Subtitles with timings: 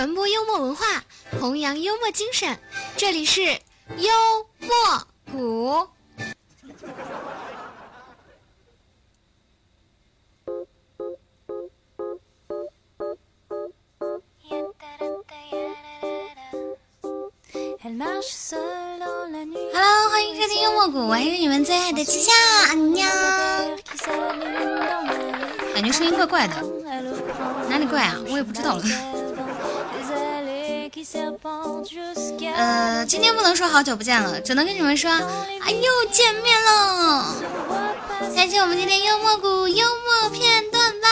[0.00, 1.04] 传播幽默文化，
[1.38, 2.58] 弘扬幽默精神。
[2.96, 3.42] 这里是
[3.98, 4.10] 幽
[4.60, 4.70] 默
[5.30, 5.86] 谷。
[17.82, 18.22] Hello，
[20.08, 22.32] 欢迎收听幽默谷，我还是你们最爱的七夏，
[22.70, 23.06] 安妞。
[25.74, 26.54] 感觉声音怪怪的，
[27.68, 28.16] 哪里怪啊？
[28.30, 28.82] 我也不知道了。
[32.56, 37.34] 呃，今天不能说好久不见了，只能跟你们说，哎又见面了。
[38.34, 41.08] 开启我们今天幽默谷幽默片段吧。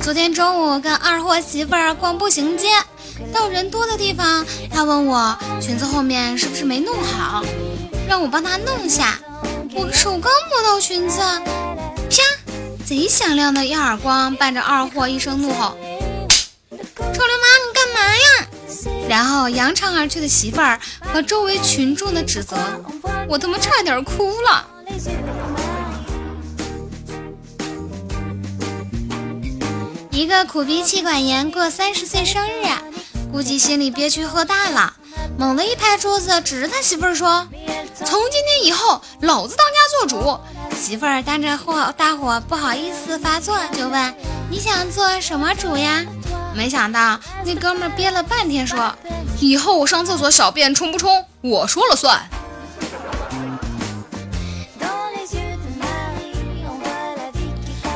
[0.00, 2.68] 昨天中午跟二货媳妇儿逛步行街，
[3.32, 7.42] 到人多的地方，她问我裙子后面是不是没弄好，
[8.06, 9.18] 让我帮她弄下。
[9.74, 12.22] 我手刚摸到裙子，啪！
[12.84, 15.76] 贼响亮的一耳光，伴着二货一声怒吼
[19.10, 22.56] ：“然后扬长而去的媳妇儿和周围群众的指责，
[23.28, 24.64] 我他妈差点哭了。
[30.12, 32.68] 一个苦逼气管炎过三十岁生日，
[33.32, 34.94] 估计心里憋屈喝大了，
[35.36, 37.48] 猛地一拍桌子，指着他媳妇儿说。
[38.04, 40.40] 从今天以后，老子当家做主。
[40.76, 41.58] 媳妇儿当着
[41.96, 44.14] 大伙不好意思发作，就问
[44.48, 46.06] 你想做什么主呀？
[46.54, 48.94] 没想到那哥们憋了半天说
[49.40, 52.20] ：“以后我上厕所小便冲不冲，我说了算。”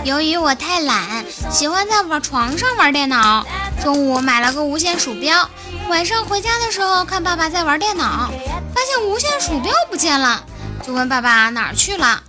[0.05, 3.46] 由于我太懒，喜欢在玩床上玩电脑，
[3.83, 5.48] 中午买了个无线鼠标。
[5.89, 8.30] 晚上回家的时候，看爸爸在玩电脑，
[8.74, 10.44] 发现无线鼠标不见了，
[10.86, 12.22] 就问爸爸哪儿去了。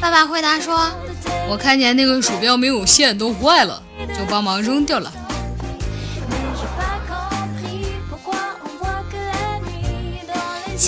[0.00, 0.90] 爸爸回答说
[1.48, 5.12] ：“我看见那个鼠标没有线，都坏了，就帮忙扔掉了。”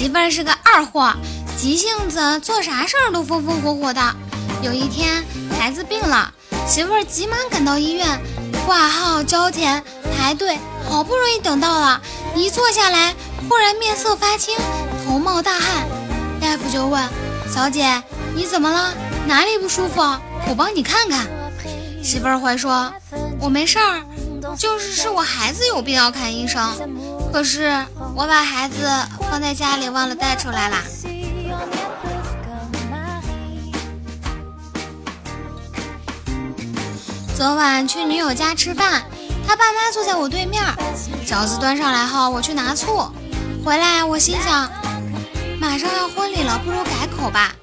[0.03, 1.15] 媳妇儿是个二货，
[1.57, 4.03] 急性子，做啥事儿都风风火火的。
[4.61, 5.25] 有一天，
[5.57, 6.35] 孩子病了，
[6.67, 8.21] 媳妇儿急忙赶到医院，
[8.67, 10.59] 挂号、交钱、排队。
[10.91, 12.03] 好不容易等到了，
[12.35, 13.15] 一坐下来，
[13.49, 14.59] 忽然面色发青，
[15.07, 15.87] 头冒大汗。
[16.41, 17.01] 大夫就问
[17.49, 18.03] ：“小姐，
[18.35, 18.93] 你怎么了？
[19.29, 20.01] 哪里不舒服？
[20.49, 21.29] 我帮你看看。”
[22.03, 22.93] 媳妇儿回说
[23.39, 24.03] ：“我没事儿，
[24.59, 26.69] 就是是我孩子有病要看医生，
[27.33, 27.87] 可是
[28.17, 28.91] 我把孩子
[29.33, 30.83] 放在家里忘了带出来啦。”
[37.35, 39.03] 昨晚去女友家吃饭。
[39.49, 40.63] 她爸妈坐在我对面，
[41.27, 43.11] 饺子端上来后，我去拿醋。
[43.65, 44.71] 回来我心想，
[45.59, 47.55] 马上要婚礼了，不如改口吧。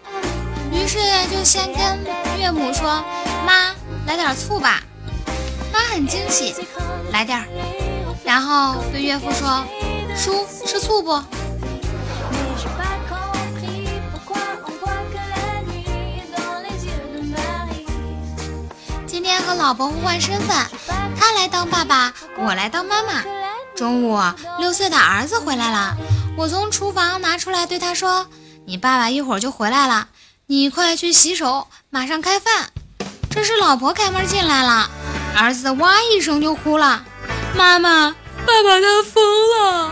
[0.71, 0.97] 于是
[1.29, 1.99] 就先跟
[2.39, 3.03] 岳母说
[3.45, 3.75] ：“妈，
[4.07, 4.81] 来点醋吧。”
[5.71, 6.55] 妈很惊喜，
[7.11, 7.45] 来点儿。
[8.25, 9.63] 然后对岳父说
[10.17, 11.23] ：“叔，吃醋不？”
[19.49, 20.55] 和老婆互换身份。
[21.19, 23.23] 他来当爸爸，我来当妈妈。
[23.75, 24.21] 中午，
[24.59, 25.95] 六岁的儿子回来了，
[26.37, 28.27] 我从厨房拿出来对他说
[28.67, 30.09] ：“你爸爸一会儿就回来了，
[30.45, 32.69] 你快去洗手，马上开饭。”
[33.31, 34.87] 这时，老婆开门进来了，
[35.35, 37.03] 儿子哇一声就哭了
[37.57, 38.11] ：“妈妈，
[38.45, 39.91] 爸爸他疯了！”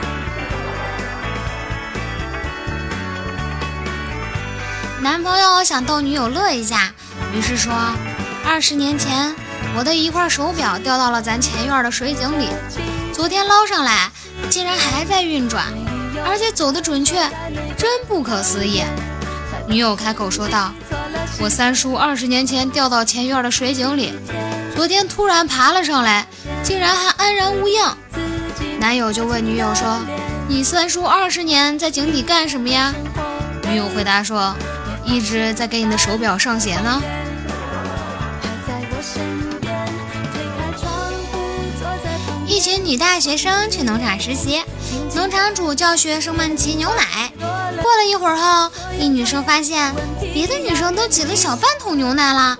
[5.02, 6.94] 男朋友想逗女友乐一下，
[7.34, 7.74] 于是说
[8.46, 9.36] ：“二十年前。”
[9.78, 12.50] 我的一块手表掉到了咱前院的水井里，
[13.14, 14.10] 昨天捞上来，
[14.50, 15.66] 竟然还在运转，
[16.26, 17.16] 而且走得准确，
[17.78, 18.82] 真不可思议。
[19.68, 20.74] 女友开口说道
[21.40, 24.16] ：“我三叔二十年前掉到前院的水井里，
[24.76, 26.26] 昨天突然爬了上来，
[26.64, 27.96] 竟然还安然无恙。”
[28.82, 30.00] 男友就问女友说
[30.50, 32.96] ：“你三叔二十年在井底干什么呀？”
[33.70, 34.56] 女友回答说
[35.06, 37.00] ：“一直在给你的手表上鞋呢。”
[42.58, 44.64] 一群女大学生去农场实习，
[45.14, 47.32] 农场主叫学生们挤牛奶。
[47.84, 49.94] 过了一会儿后，一女生发现
[50.34, 52.58] 别的女生都挤了小半桶牛奶了，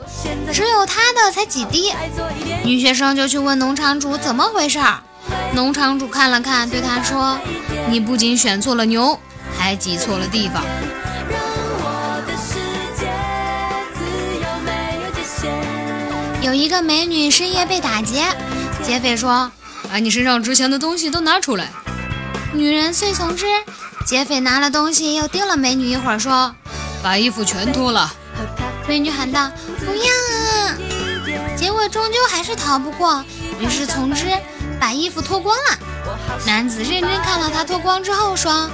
[0.54, 1.92] 只有她的才几滴。
[2.64, 5.00] 女学生就去问农场主怎么回事儿。
[5.54, 7.40] 农场主看了看，对她说
[7.90, 9.20] ：“你不仅选错了牛，
[9.58, 10.62] 还挤错了地方。”
[16.44, 18.26] 有一个美女深夜被打劫，
[18.86, 19.52] 劫匪说。
[19.90, 21.70] 把你身上值钱的东西都拿出来！
[22.54, 23.46] 女人遂从之。
[24.06, 26.56] 劫匪拿了东西，又盯了美女一会儿，说
[27.04, 28.14] ：“把衣服全脱了。”
[28.88, 30.04] 美女喊道：“不要
[30.64, 30.78] 啊！”
[31.58, 33.22] 结果终究还是逃不过，
[33.60, 34.26] 于是从之，
[34.80, 35.78] 把衣服脱光了。
[36.46, 38.70] 男子认真看了他脱光之后，说：“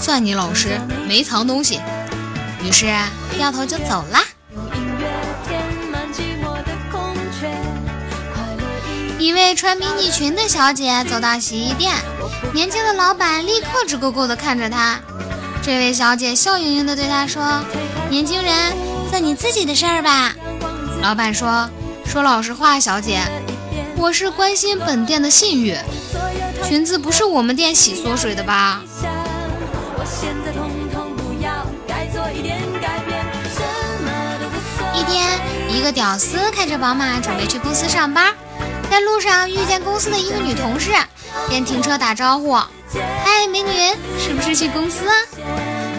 [0.00, 1.80] 算你老实，没藏东西。”
[2.62, 2.86] 于是
[3.36, 4.20] 掉头就走了。
[9.26, 11.92] 一位穿迷你裙的小姐走到洗衣店，
[12.54, 15.00] 年轻的老板立刻直勾勾地看着她。
[15.64, 17.60] 这位小姐笑盈盈地对他说
[18.08, 18.72] ：“年轻人，
[19.10, 20.32] 做你自己的事儿吧。”
[21.02, 21.68] 老板说
[22.06, 23.20] ：“说老实话，小姐，
[23.96, 25.76] 我是关心本店的信誉。
[26.64, 28.80] 裙子不是我们店洗缩水的吧？”
[34.94, 35.26] 一天，
[35.68, 38.32] 一个屌丝开着宝马准备去公司上班，
[38.90, 40.90] 在路上遇见公司的一个女同事，
[41.48, 42.54] 便停车打招呼
[43.24, 45.14] ：“嗨，美女，是不是去公司啊？”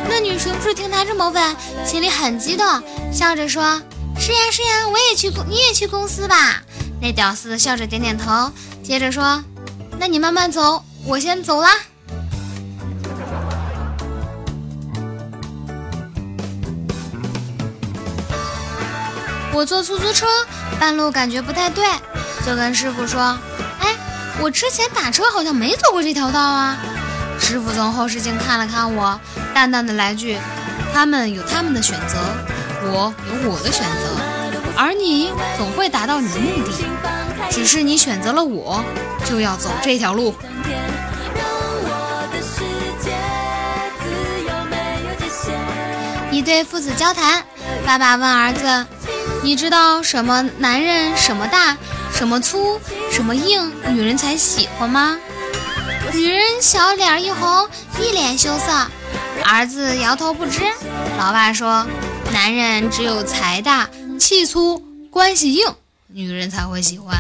[0.10, 1.56] 那女同事听他这么问，
[1.86, 2.66] 心里很激动，
[3.12, 3.82] 笑着说
[4.18, 6.62] ：“是呀是呀，我也去公，你也去公司吧？”
[7.02, 8.52] 那屌丝笑着点点头，
[8.82, 9.44] 接着说
[10.00, 11.70] ：“那你慢慢走，我先走啦。”
[19.54, 20.26] 我坐出租车，
[20.80, 21.84] 半路感觉不太对，
[22.48, 23.38] 就跟师傅说
[23.84, 23.94] ：“哎，
[24.40, 26.78] 我之前打车好像没走过这条道啊。”
[27.42, 29.20] 师傅从后视镜看了看我，
[29.54, 30.38] 淡淡的来句
[30.94, 32.16] ：“他们有他们的选择，
[32.84, 34.16] 我有我的选择，
[34.78, 36.72] 而你总会达到你的目的。
[37.52, 38.82] 只是你选择了我，
[39.26, 40.34] 就要走这条路。”
[46.32, 47.44] 一对父子交谈，
[47.86, 48.86] 爸爸问儿子
[49.44, 51.76] ：“你知道什么男人什么大，
[52.18, 52.80] 什么粗，
[53.12, 55.16] 什么硬，女人才喜欢吗？”
[56.12, 57.70] 女人小脸一红，
[58.02, 58.88] 一脸羞涩。
[59.46, 60.62] 儿子摇头不知。
[61.20, 61.86] 老爸说
[62.34, 63.88] ：“男人只有财大
[64.20, 65.68] 气粗、关系硬，
[66.08, 67.16] 女人才会喜欢。”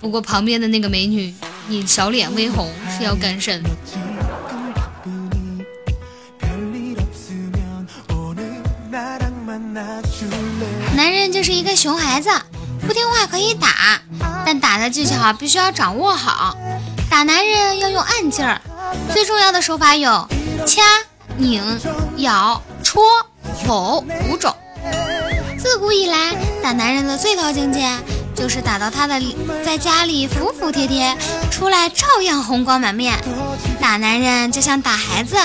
[0.00, 1.32] 不过旁边的那个美女，
[1.68, 2.68] 你小脸微红
[2.98, 3.62] 是要干甚？
[10.96, 12.30] 男人就是一个熊孩子，
[12.86, 14.00] 不听话可以打，
[14.44, 16.56] 但打的技巧必须要掌握好。
[17.10, 18.60] 打男人要用暗劲儿，
[19.12, 20.28] 最重要的手法有
[20.66, 20.82] 掐、
[21.36, 21.80] 拧、
[22.16, 23.02] 咬、戳、
[23.66, 24.54] 吼五种。
[25.58, 27.88] 自古以来，打男人的最高境界
[28.34, 29.20] 就是打到他的
[29.64, 31.16] 在家里服服帖帖，
[31.50, 33.18] 出来照样红光满面。
[33.80, 35.36] 打男人就像打孩子，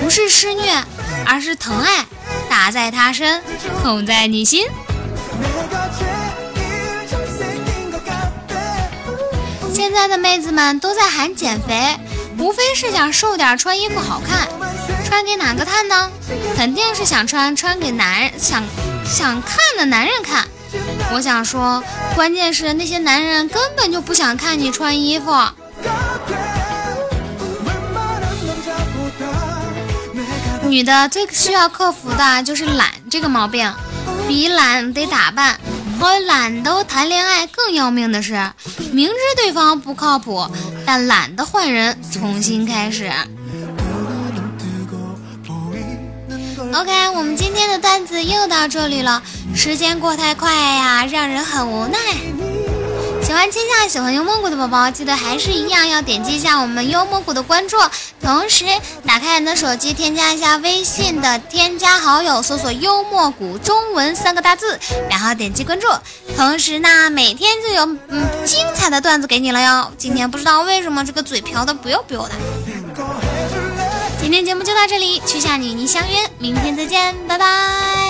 [0.00, 0.84] 不是施虐，
[1.26, 2.06] 而是疼爱。
[2.48, 3.42] 打在他身，
[3.82, 4.66] 痛在你心。
[9.76, 11.98] 现在的妹子们都在喊减肥，
[12.38, 14.48] 无非是想瘦点，穿衣服好看。
[15.04, 16.10] 穿给哪个看呢？
[16.56, 18.62] 肯定是想穿穿给男人想
[19.04, 20.48] 想看的男人看。
[21.12, 21.84] 我想说，
[22.14, 25.30] 关键是那些男人根本就不想看你穿衣服。
[30.62, 33.70] 女的最需要克服的就是懒这个毛病，
[34.26, 35.60] 比懒得打扮。
[35.98, 38.34] 和懒得谈恋爱更要命的是，
[38.92, 40.48] 明知对方不靠谱，
[40.84, 43.10] 但懒得换人重新开始。
[46.72, 49.22] OK，我们今天的段子又到这里了，
[49.54, 51.98] 时间过太快呀，让人很无奈。
[53.36, 57.76] 喜欢天下，喜欢幽默谷的宝宝，记得还是一样要点击一下我们幽默谷的关注，
[58.22, 58.64] 同时
[59.06, 65.86] 打开你的手机，添加一下微信的添加好友，搜索“幽默谷”中文三个大字，然后点击关注。
[66.34, 69.92] 同时呢，每天就有嗯精彩的段子给你了哟。
[69.98, 72.30] 今天不知道为什么这个嘴瓢的不要不要的。
[74.22, 78.05] 今天节目就到这里，曲夏与你相约，明天再见，拜拜。